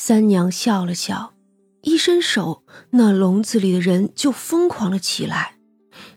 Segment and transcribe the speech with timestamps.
[0.00, 1.34] 三娘笑了笑，
[1.82, 5.56] 一伸手，那笼子里的人就疯狂了起来，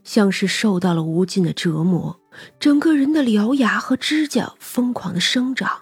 [0.04, 2.20] 像是受到了无尽的折磨，
[2.60, 5.82] 整个人的獠牙和指甲疯狂的生长。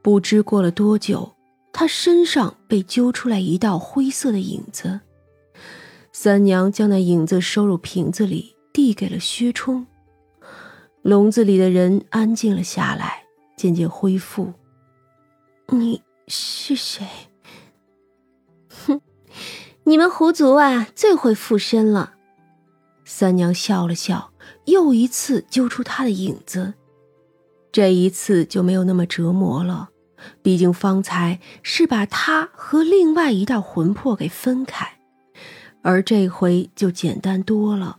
[0.00, 1.34] 不知过了多久，
[1.72, 5.00] 他身上被揪出来一道灰色的影子。
[6.12, 9.84] 三娘将那影子收入瓶子里，递给了薛冲。
[11.02, 13.24] 笼子里的人安静了下来，
[13.56, 14.52] 渐渐恢复。
[15.66, 16.00] 你。
[16.28, 17.06] 是谁？
[18.68, 19.00] 哼，
[19.84, 22.14] 你们狐族啊，最会附身了。
[23.04, 24.32] 三娘笑了笑，
[24.64, 26.74] 又一次揪出他的影子。
[27.70, 29.90] 这一次就没有那么折磨了，
[30.42, 34.98] 毕竟方才是把他和另外一道魂魄给分开，
[35.82, 37.98] 而这回就简单多了。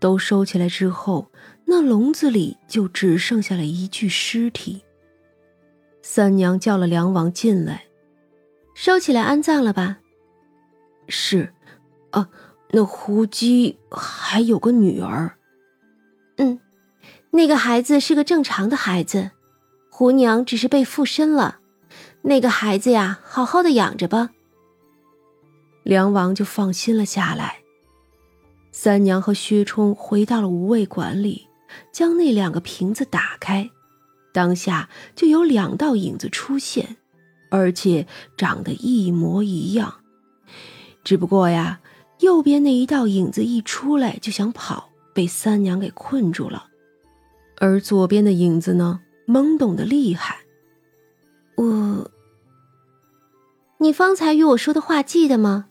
[0.00, 1.30] 都收起来之后，
[1.66, 4.82] 那笼子里就只剩下了一具尸体。
[6.12, 7.84] 三娘叫了梁王进来，
[8.74, 9.98] 收起来安葬了吧。
[11.06, 11.54] 是，
[12.10, 12.28] 啊，
[12.72, 15.36] 那胡姬还有个女儿。
[16.38, 16.58] 嗯，
[17.30, 19.30] 那个孩子是个正常的孩子，
[19.88, 21.60] 胡娘只是被附身了。
[22.22, 24.30] 那个孩子呀，好好的养着吧。
[25.84, 27.58] 梁王就放心了下来。
[28.72, 31.46] 三娘和薛冲回到了无味馆里，
[31.92, 33.70] 将那两个瓶子打开。
[34.32, 36.96] 当下就有两道影子出现，
[37.50, 38.06] 而且
[38.36, 40.00] 长得一模一样。
[41.02, 41.80] 只不过呀，
[42.20, 46.64] 右边那一道影子一出来就想跑，被三娘给困住了；
[47.58, 50.40] 而左边的影子呢，懵懂的厉害。
[51.56, 52.10] 我，
[53.78, 55.66] 你方才与我说的话记得吗？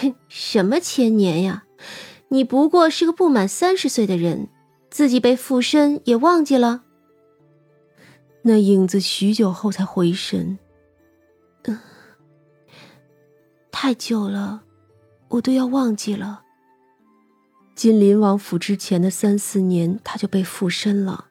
[0.00, 1.64] 哼， 什么千年呀？
[2.30, 4.48] 你不过是个不满三十岁的人，
[4.90, 6.82] 自己被附身也忘记了。
[8.48, 10.56] 那影子许久后才回神。
[11.64, 11.80] 嗯，
[13.72, 14.62] 太久了，
[15.30, 16.44] 我都要忘记了。
[17.74, 21.26] 进林王府之前的三四年，他就被附身了。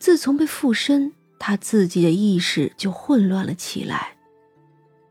[0.00, 4.16] 自从被附身，他自己的意识就混乱了起来。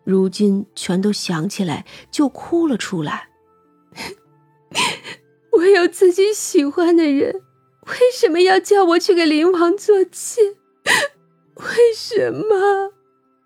[0.03, 3.29] 如今全都想起来，就哭了出来。
[5.53, 7.33] 我有自己喜欢的人，
[7.87, 10.57] 为什么要叫我去给林王做妾？
[11.55, 12.93] 为什么？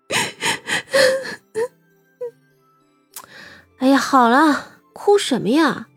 [3.78, 5.88] 哎呀，好了，哭什么呀？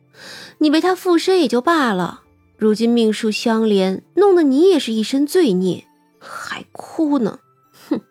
[0.59, 2.23] 你被他附身也就罢了，
[2.57, 5.87] 如今命数相连，弄得你也是一身罪孽，
[6.19, 7.39] 还哭呢？
[7.89, 8.01] 哼！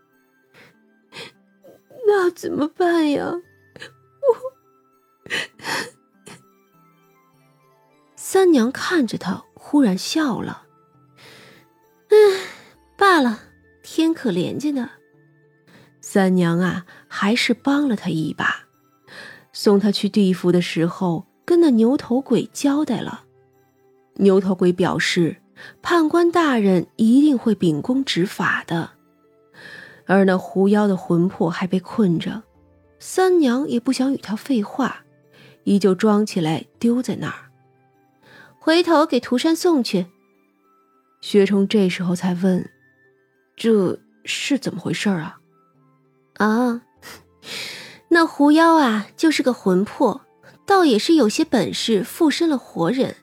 [2.06, 3.26] 那怎么办呀？
[3.30, 3.42] 我……
[8.16, 10.62] 三娘看着他，忽然笑了。
[12.08, 12.40] 嗯，
[12.96, 13.42] 罢了。
[14.18, 14.90] 可怜见呢，
[16.00, 18.64] 三娘啊，还是帮了他一把。
[19.52, 23.24] 送他去地府的时候，跟那牛头鬼交代了。
[24.14, 25.36] 牛头鬼表示，
[25.82, 28.90] 判官大人一定会秉公执法的。
[30.06, 32.42] 而那狐妖的魂魄还被困着，
[32.98, 35.04] 三娘也不想与他废话，
[35.62, 37.52] 依旧装起来丢在那儿。
[38.58, 40.06] 回头给涂山送去。
[41.20, 42.68] 薛冲这时候才问。
[43.60, 43.98] 这
[44.30, 45.40] 是怎么回事啊？
[46.34, 46.82] 啊，
[48.08, 50.20] 那狐妖啊，就是个魂魄，
[50.66, 53.16] 倒也是有些本事，附身了活人。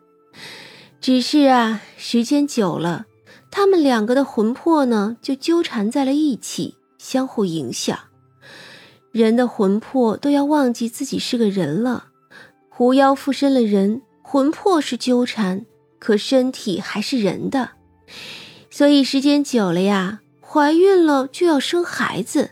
[0.99, 3.05] 只是啊，时间久了，
[3.51, 7.97] 他们两个的魂魄呢，就纠缠在了一起，相互影响。
[9.11, 12.07] 人的魂魄都要忘记自己是个人了，
[12.69, 15.65] 狐妖附身了人，魂魄是纠缠，
[15.99, 17.71] 可身体还是人的，
[18.71, 20.21] 所以时间久了呀。
[20.55, 22.51] 怀孕了就要生孩子，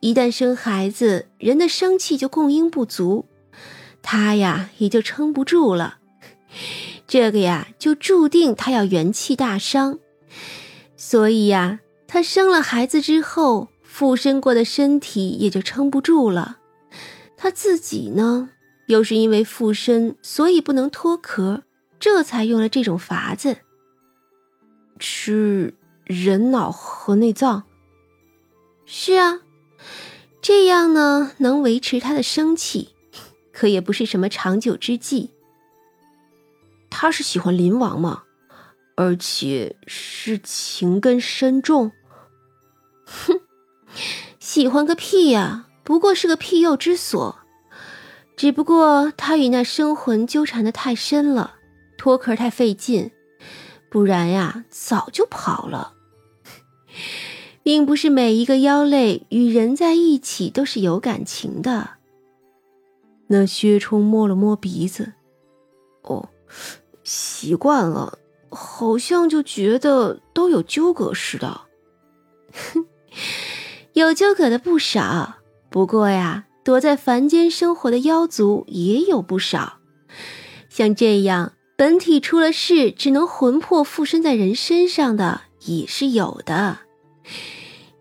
[0.00, 3.24] 一旦生孩子，人的生气就供应不足，
[4.02, 5.96] 他呀也就撑不住了。
[7.06, 9.98] 这个呀就注定他要元气大伤，
[10.94, 16.58] 所以呀，他生了孩子之后，附身过的身体也就撑不住了。
[17.38, 18.50] 他自己呢，
[18.88, 21.62] 又是因为附身，所以不能脱壳，
[21.98, 23.56] 这才用了这种法子。
[24.98, 25.72] 吃。
[26.04, 27.64] 人脑和内脏，
[28.84, 29.40] 是啊，
[30.42, 32.90] 这样呢能维持他的生气，
[33.52, 35.30] 可也不是什么长久之计。
[36.90, 38.24] 他是喜欢林王吗？
[38.96, 41.90] 而且是情根深重。
[43.06, 43.40] 哼，
[44.38, 45.68] 喜欢个屁呀！
[45.82, 47.40] 不过是个庇佑之所，
[48.36, 51.56] 只不过他与那生魂纠缠的太深了，
[51.98, 53.10] 脱壳太费劲，
[53.90, 55.93] 不然呀早就跑了。
[57.62, 61.90] 并不是每一个妖类与人在一起都是有感情的。
[63.28, 65.14] 那薛冲摸了摸鼻子，
[66.02, 66.28] 哦，
[67.02, 68.18] 习惯了，
[68.50, 71.62] 好像就觉得都有纠葛似的。
[72.52, 72.84] 哼，
[73.94, 75.36] 有纠葛的不少，
[75.70, 79.78] 不过呀，躲在凡间生活的妖族也有不少，
[80.68, 86.80] 像这样本体出了事，只能魂魄附身在人身上的也是有的。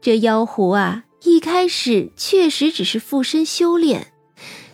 [0.02, 4.14] 这妖狐啊，一开始确实只是附身修炼，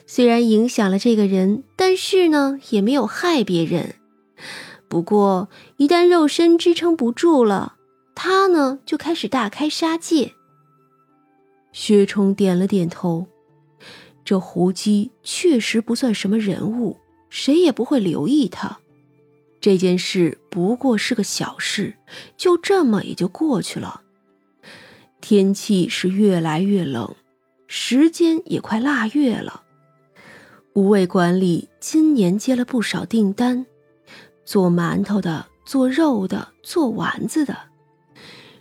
[0.07, 3.95] 虽然影响了这个人，但是呢，也没有害别人。
[4.87, 7.75] 不过，一旦肉身支撑不住了，
[8.15, 10.33] 他呢就开始大开杀戒。
[11.71, 13.27] 薛冲点了点头，
[14.25, 16.97] 这胡姬确实不算什么人物，
[17.29, 18.79] 谁也不会留意他。
[19.61, 21.95] 这件事不过是个小事，
[22.35, 24.01] 就这么也就过去了。
[25.21, 27.15] 天气是越来越冷，
[27.67, 29.63] 时间也快腊月了。
[30.73, 33.65] 五味馆里今年接了不少订单，
[34.45, 37.57] 做馒头的、做肉的、做丸子的。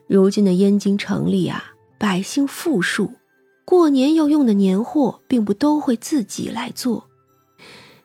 [0.06, 3.12] 如今的燕京城里啊，百姓富庶，
[3.64, 7.08] 过年要用的年货并不都会自己来做。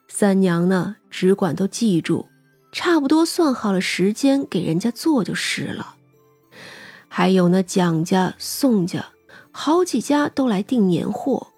[0.08, 2.28] 三娘呢，只管都记住，
[2.72, 5.93] 差不多算好了时间，给人家做就是了。
[7.16, 9.06] 还有那蒋家、宋家，
[9.52, 11.50] 好几家都来订年货。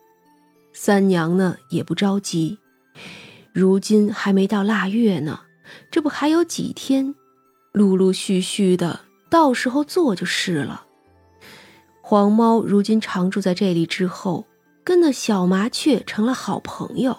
[0.74, 2.60] 三娘呢也不着急，
[3.54, 5.44] 如今还没到腊月呢，
[5.90, 7.16] 这不还有几天，
[7.72, 9.00] 陆陆续续的，
[9.30, 10.84] 到时候做就是了。
[12.02, 14.46] 黄猫如今常住在这里之后，
[14.84, 17.18] 跟那小麻雀成了好朋友。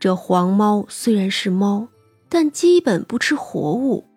[0.00, 1.88] 这黄猫虽然是猫，
[2.30, 4.08] 但基本不吃活物。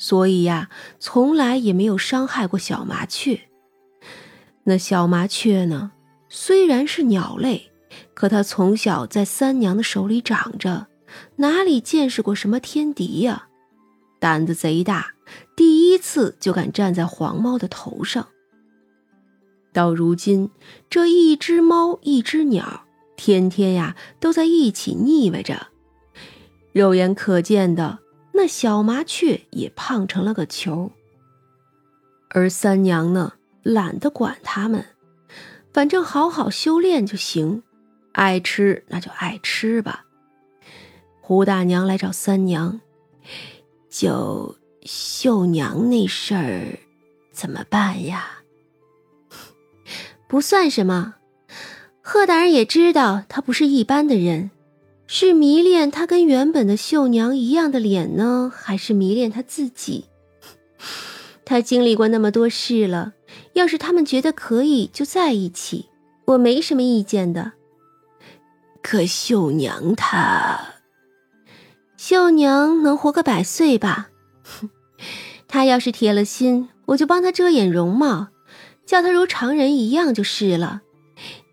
[0.00, 3.38] 所以呀，从来也没有伤害过小麻雀。
[4.64, 5.92] 那小麻雀呢，
[6.30, 7.70] 虽然是鸟类，
[8.14, 10.86] 可它从小在三娘的手里长着，
[11.36, 13.48] 哪里见识过什么天敌呀？
[14.18, 15.12] 胆子贼大，
[15.54, 18.26] 第一次就敢站在黄猫的头上。
[19.74, 20.50] 到如今，
[20.88, 22.84] 这一只猫，一只鸟，
[23.16, 25.66] 天天呀都在一起腻歪着，
[26.72, 27.98] 肉眼可见的。
[28.32, 30.92] 那小麻雀也胖成了个球，
[32.30, 34.84] 而三娘呢，懒得管他们，
[35.72, 37.62] 反正好好修炼就行，
[38.12, 40.06] 爱吃那就爱吃吧。
[41.20, 42.80] 胡大娘来找三娘，
[43.88, 46.78] 就秀娘那事儿
[47.32, 48.42] 怎么办呀？
[50.26, 51.16] 不算什么，
[52.00, 54.50] 贺大人也知道他不是一般的人。
[55.12, 60.04] 是迷恋他跟原本的秀娘一样的脸呢，还是迷恋他自己？
[61.44, 63.14] 他经历过那么多事了，
[63.54, 65.86] 要是他们觉得可以，就在一起，
[66.26, 67.54] 我没什么意见的。
[68.82, 70.74] 可秀娘她，
[71.96, 74.10] 秀娘能活个百岁吧？
[75.48, 78.28] 她要是铁了心，我就帮她遮掩容貌，
[78.86, 80.82] 叫她如常人一样就是了。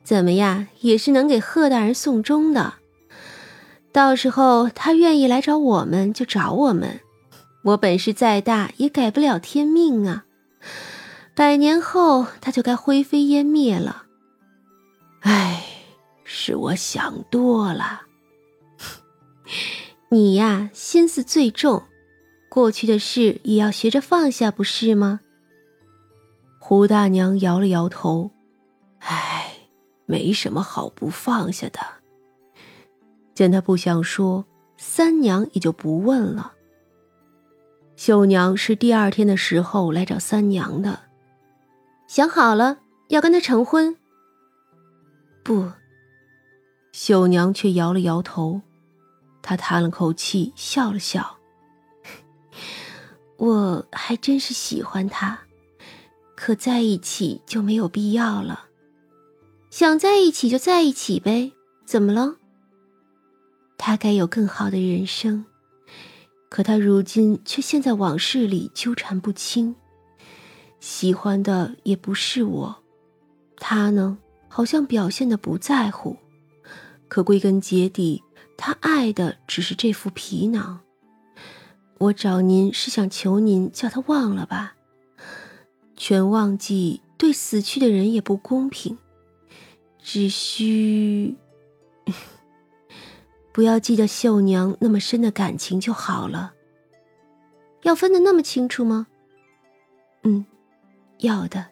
[0.03, 2.75] 怎么呀，也是能给贺大人送终的。
[3.97, 6.99] 到时候他愿意来找我们，就找我们。
[7.63, 10.25] 我本事再大，也改不了天命啊！
[11.33, 14.03] 百年后，他就该灰飞烟灭了。
[15.21, 15.63] 唉，
[16.23, 18.03] 是我想多了。
[20.09, 21.81] 你呀，心思最重，
[22.49, 25.21] 过去的事也要学着放下，不是吗？
[26.59, 28.29] 胡大娘摇了摇头。
[28.99, 29.53] 唉，
[30.05, 31.96] 没什么好不放下的。
[33.37, 36.53] 见他不想说，三娘也就不问了。
[37.95, 41.01] 秀娘是第二天的时候来找三娘的，
[42.07, 42.79] 想好了
[43.09, 43.95] 要跟他成婚。
[45.43, 45.71] 不，
[46.91, 48.61] 秀娘却摇了摇头。
[49.43, 51.37] 她叹了口气，笑了笑
[53.37, 55.41] ：“我还真是喜欢他，
[56.35, 58.65] 可在一起就没有必要了。
[59.69, 61.51] 想在一起就在一起呗，
[61.85, 62.37] 怎么了？”
[63.77, 65.45] 他该有更好的人生，
[66.49, 69.75] 可他如今却陷在往事里纠缠不清。
[70.79, 72.83] 喜欢的也不是我，
[73.57, 74.17] 他呢，
[74.47, 76.17] 好像表现的不在乎，
[77.07, 78.23] 可归根结底，
[78.57, 80.81] 他爱的只是这副皮囊。
[81.99, 84.75] 我找您是想求您叫他忘了吧，
[85.95, 88.97] 全忘记对死去的人也不公平，
[89.99, 91.35] 只需。
[93.57, 96.53] 不要记得秀娘那么深的感情就好了。
[97.81, 99.07] 要分得那么清楚吗？
[100.21, 100.45] 嗯，
[101.21, 101.65] 要的。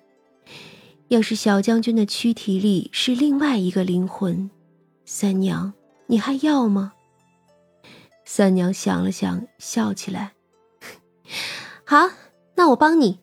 [1.10, 4.50] 要是小将军的躯体里是另外一个灵魂，
[5.06, 5.72] 三娘，
[6.08, 6.94] 你还要吗？
[8.26, 10.34] 三娘想了想，笑起来
[11.86, 12.10] ：“好，
[12.56, 13.20] 那我帮你。”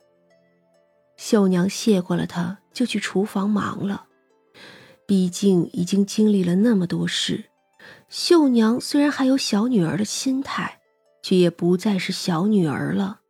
[1.19, 4.07] 秀娘谢过了他，就去厨房忙了。
[5.05, 7.47] 毕竟已经经历了那么多事，
[8.13, 10.81] 秀娘虽然还有小女儿的心态，
[11.23, 13.21] 却也不再是小女儿了。